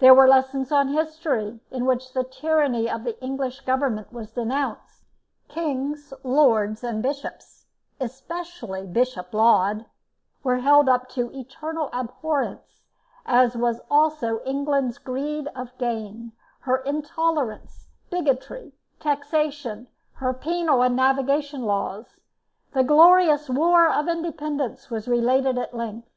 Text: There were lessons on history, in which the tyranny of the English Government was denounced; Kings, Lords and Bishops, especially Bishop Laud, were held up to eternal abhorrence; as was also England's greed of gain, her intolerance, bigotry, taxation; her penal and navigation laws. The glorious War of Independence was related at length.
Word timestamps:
There 0.00 0.12
were 0.12 0.26
lessons 0.26 0.72
on 0.72 0.88
history, 0.88 1.60
in 1.70 1.86
which 1.86 2.12
the 2.14 2.24
tyranny 2.24 2.90
of 2.90 3.04
the 3.04 3.16
English 3.22 3.60
Government 3.60 4.12
was 4.12 4.32
denounced; 4.32 5.04
Kings, 5.46 6.12
Lords 6.24 6.82
and 6.82 7.00
Bishops, 7.00 7.66
especially 8.00 8.88
Bishop 8.88 9.32
Laud, 9.32 9.86
were 10.42 10.58
held 10.58 10.88
up 10.88 11.08
to 11.10 11.30
eternal 11.30 11.90
abhorrence; 11.92 12.82
as 13.24 13.56
was 13.56 13.80
also 13.88 14.42
England's 14.44 14.98
greed 14.98 15.46
of 15.54 15.78
gain, 15.78 16.32
her 16.62 16.78
intolerance, 16.78 17.86
bigotry, 18.10 18.72
taxation; 18.98 19.86
her 20.14 20.34
penal 20.34 20.82
and 20.82 20.96
navigation 20.96 21.62
laws. 21.64 22.16
The 22.72 22.82
glorious 22.82 23.48
War 23.48 23.88
of 23.88 24.08
Independence 24.08 24.90
was 24.90 25.06
related 25.06 25.56
at 25.56 25.72
length. 25.72 26.08